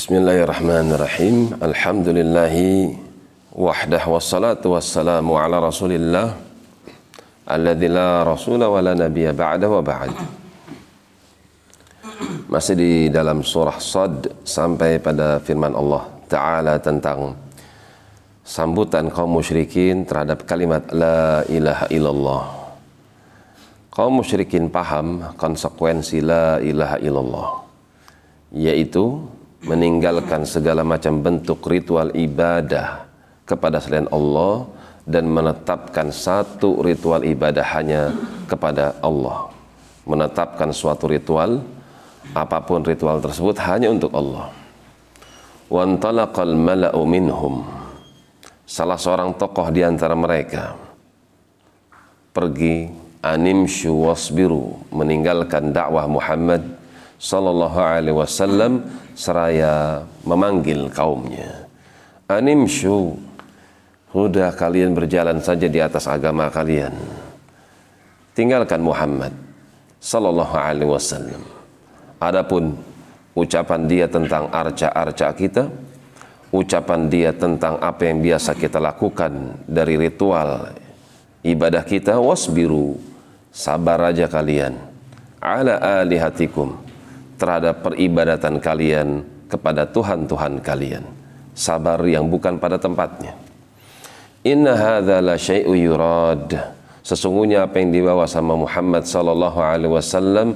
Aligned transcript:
Bismillahirrahmanirrahim. 0.00 1.60
Alhamdulillahi 1.60 2.96
wahdah 3.52 4.00
wassalatu 4.08 4.72
wassalamu 4.72 5.36
ala 5.36 5.60
rasulillah 5.60 6.40
alladzi 7.44 7.84
la 7.92 8.24
rasula 8.24 8.72
wa 8.72 8.80
la 8.80 8.96
nabiyya 8.96 9.36
ba'da 9.36 9.68
wa 9.68 9.84
ba'd. 9.84 10.08
Masih 12.48 12.80
di 12.80 12.92
dalam 13.12 13.44
surah 13.44 13.76
Sad 13.76 14.32
sampai 14.40 15.04
pada 15.04 15.36
firman 15.44 15.76
Allah 15.76 16.08
Ta'ala 16.32 16.80
tentang 16.80 17.36
sambutan 18.40 19.12
kaum 19.12 19.36
musyrikin 19.36 20.08
terhadap 20.08 20.48
kalimat 20.48 20.80
La 20.96 21.44
ilaha 21.44 21.84
illallah. 21.92 22.44
Kaum 23.92 24.16
musyrikin 24.24 24.72
paham 24.72 25.36
konsekuensi 25.36 26.24
La 26.24 26.56
ilaha 26.56 26.96
illallah, 27.04 27.48
yaitu 28.48 29.28
meninggalkan 29.60 30.48
segala 30.48 30.80
macam 30.80 31.20
bentuk 31.20 31.60
ritual 31.68 32.08
ibadah 32.16 33.04
kepada 33.44 33.82
selain 33.82 34.08
Allah 34.08 34.68
dan 35.04 35.28
menetapkan 35.28 36.08
satu 36.08 36.80
ritual 36.80 37.24
ibadah 37.26 37.64
hanya 37.76 38.14
kepada 38.48 38.96
Allah. 39.04 39.52
Menetapkan 40.08 40.72
suatu 40.72 41.10
ritual 41.10 41.60
apa 42.32 42.62
pun 42.64 42.80
ritual 42.86 43.20
tersebut 43.20 43.58
hanya 43.66 43.92
untuk 43.92 44.12
Allah. 44.16 44.48
Wantalaqal 45.70 46.56
mala'u 46.56 47.02
minhum. 47.06 47.62
Salah 48.66 48.98
seorang 48.98 49.34
tokoh 49.34 49.70
di 49.74 49.82
antara 49.82 50.14
mereka 50.14 50.78
pergi 52.30 52.86
animshu 53.20 53.90
wasbiru 54.06 54.78
meninggalkan 54.94 55.74
dakwah 55.74 56.06
Muhammad 56.06 56.79
sallallahu 57.20 57.76
alaihi 57.76 58.16
wasallam 58.16 58.80
seraya 59.12 60.08
memanggil 60.24 60.88
kaumnya. 60.88 61.68
Animshu, 62.24 63.14
sudah 64.10 64.50
kalian 64.56 64.96
berjalan 64.96 65.38
saja 65.44 65.68
di 65.68 65.78
atas 65.78 66.08
agama 66.08 66.48
kalian. 66.48 66.96
Tinggalkan 68.32 68.80
Muhammad 68.80 69.36
sallallahu 70.00 70.56
alaihi 70.56 70.88
wasallam. 70.88 71.42
Adapun 72.16 72.74
ucapan 73.36 73.84
dia 73.84 74.06
tentang 74.08 74.48
arca-arca 74.48 75.28
kita, 75.36 75.68
ucapan 76.50 77.06
dia 77.12 77.30
tentang 77.36 77.76
apa 77.78 78.08
yang 78.08 78.24
biasa 78.24 78.56
kita 78.56 78.80
lakukan 78.80 79.60
dari 79.68 80.00
ritual 80.00 80.72
ibadah 81.44 81.84
kita, 81.84 82.16
wasbiru, 82.18 82.96
sabar 83.52 84.12
aja 84.12 84.28
kalian. 84.28 84.76
Ala 85.40 86.04
alihatikum, 86.04 86.89
terhadap 87.40 87.80
peribadatan 87.80 88.60
kalian 88.60 89.24
kepada 89.48 89.88
Tuhan-Tuhan 89.88 90.60
kalian. 90.60 91.04
Sabar 91.56 92.04
yang 92.04 92.28
bukan 92.28 92.60
pada 92.60 92.76
tempatnya. 92.76 93.32
Inna 94.44 94.76
hadza 94.76 95.18
la 95.24 95.40
syai'u 95.40 95.72
yurad. 95.72 96.52
Sesungguhnya 97.00 97.64
apa 97.64 97.80
yang 97.80 97.90
dibawa 97.96 98.28
sama 98.28 98.54
Muhammad 98.54 99.08
sallallahu 99.08 99.58
alaihi 99.58 99.90
wasallam 99.90 100.52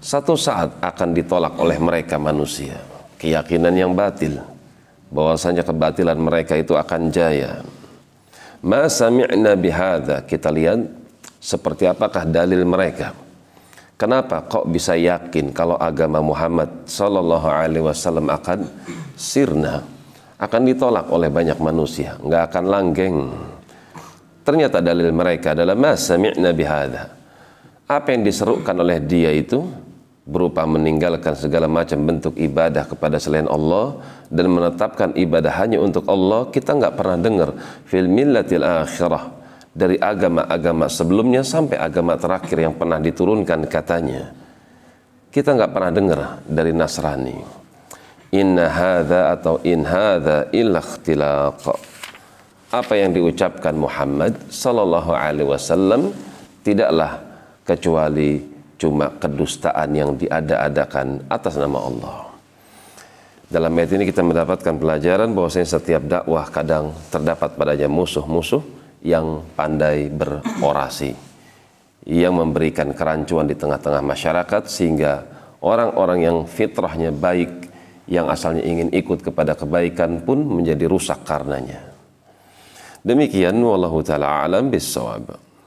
satu 0.00 0.34
saat 0.34 0.72
akan 0.80 1.12
ditolak 1.12 1.54
oleh 1.60 1.76
mereka 1.76 2.16
manusia. 2.16 2.80
Keyakinan 3.20 3.72
yang 3.76 3.92
batil 3.92 4.40
bahwasanya 5.12 5.62
kebatilan 5.62 6.16
mereka 6.16 6.56
itu 6.56 6.72
akan 6.74 7.12
jaya. 7.12 7.60
Ma 8.64 8.88
sami'na 8.88 9.56
bihadza. 9.56 10.24
Kita 10.24 10.48
lihat 10.48 10.88
seperti 11.38 11.84
apakah 11.84 12.24
dalil 12.24 12.64
mereka 12.64 13.23
Kenapa 14.04 14.44
kok 14.44 14.68
bisa 14.68 14.92
yakin 15.00 15.48
kalau 15.56 15.80
agama 15.80 16.20
Muhammad 16.20 16.84
Sallallahu 16.84 17.48
Alaihi 17.48 17.88
Wasallam 17.88 18.28
akan 18.28 18.68
sirna, 19.16 19.80
akan 20.36 20.60
ditolak 20.68 21.08
oleh 21.08 21.32
banyak 21.32 21.56
manusia, 21.56 22.20
nggak 22.20 22.52
akan 22.52 22.64
langgeng. 22.68 23.32
Ternyata 24.44 24.84
dalil 24.84 25.08
mereka 25.08 25.56
adalah 25.56 25.72
masa 25.72 26.20
nabi 26.20 26.36
bihada. 26.52 27.16
Apa 27.88 28.12
yang 28.12 28.28
diserukan 28.28 28.76
oleh 28.76 29.00
dia 29.00 29.32
itu 29.32 29.64
berupa 30.28 30.68
meninggalkan 30.68 31.32
segala 31.32 31.64
macam 31.64 32.04
bentuk 32.04 32.36
ibadah 32.36 32.84
kepada 32.84 33.16
selain 33.16 33.48
Allah 33.48 34.04
dan 34.28 34.52
menetapkan 34.52 35.16
ibadah 35.16 35.64
hanya 35.64 35.80
untuk 35.80 36.04
Allah. 36.12 36.52
Kita 36.52 36.76
nggak 36.76 36.92
pernah 36.92 37.16
dengar 37.16 37.56
fil 37.88 38.12
millatil 38.12 38.68
akhirah 38.68 39.43
dari 39.74 39.98
agama-agama 39.98 40.86
sebelumnya 40.86 41.42
sampai 41.42 41.76
agama 41.82 42.14
terakhir 42.14 42.62
yang 42.62 42.78
pernah 42.78 43.02
diturunkan 43.02 43.66
katanya. 43.66 44.30
Kita 45.34 45.50
nggak 45.50 45.72
pernah 45.74 45.90
dengar 45.90 46.20
dari 46.46 46.70
Nasrani. 46.70 47.36
Inna 48.30 48.70
hadza 48.70 49.34
atau 49.34 49.58
in 49.66 49.82
hadza 49.82 50.46
illa. 50.54 50.78
Apa 52.70 52.94
yang 52.94 53.10
diucapkan 53.10 53.74
Muhammad 53.74 54.34
sallallahu 54.50 55.10
alaihi 55.10 55.50
wasallam 55.50 56.14
tidaklah 56.62 57.18
kecuali 57.66 58.42
cuma 58.78 59.10
kedustaan 59.10 59.90
yang 59.94 60.14
diada-adakan 60.14 61.22
atas 61.30 61.54
nama 61.58 61.78
Allah. 61.82 62.16
Dalam 63.50 63.70
ayat 63.78 63.90
ini 63.94 64.04
kita 64.06 64.22
mendapatkan 64.22 64.74
pelajaran 64.74 65.30
bahwasanya 65.30 65.68
setiap 65.78 66.02
dakwah 66.06 66.46
kadang 66.50 66.90
terdapat 67.14 67.54
padanya 67.54 67.86
musuh-musuh 67.86 68.83
yang 69.04 69.44
pandai 69.52 70.08
berorasi 70.08 71.12
yang 72.04 72.36
memberikan 72.36 72.92
kerancuan 72.92 73.48
di 73.48 73.56
tengah-tengah 73.56 74.04
masyarakat 74.04 74.62
sehingga 74.68 75.24
orang-orang 75.64 76.24
yang 76.24 76.38
fitrahnya 76.44 77.12
baik 77.12 77.72
yang 78.04 78.28
asalnya 78.28 78.60
ingin 78.60 78.92
ikut 78.92 79.24
kepada 79.24 79.56
kebaikan 79.56 80.20
pun 80.20 80.44
menjadi 80.44 80.84
rusak 80.84 81.24
karenanya. 81.24 81.80
Demikian 83.04 83.56
wallahu 83.60 84.04
taala 84.04 84.44
alam 84.44 84.68
bisawab. 84.68 85.43